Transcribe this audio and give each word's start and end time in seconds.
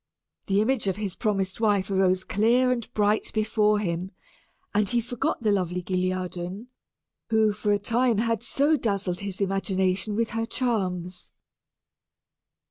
The 0.47 0.61
image 0.61 0.87
of 0.87 0.95
his 0.95 1.13
promised 1.13 1.61
wife 1.61 1.91
arose 1.91 2.23
clear 2.23 2.71
and 2.71 2.91
bright 2.95 3.29
before 3.35 3.77
him, 3.77 4.09
and 4.73 4.89
he 4.89 4.99
forgot 4.99 5.41
the 5.41 5.51
lovely 5.51 5.83
Guilliadun, 5.83 6.69
who, 7.29 7.53
for 7.53 7.71
a 7.71 7.77
time, 7.77 8.17
had 8.17 8.41
so 8.41 8.75
dazzled 8.77 9.19
his 9.19 9.41
imagination 9.41 10.15
with 10.15 10.31
her 10.31 10.47
charms. 10.47 11.33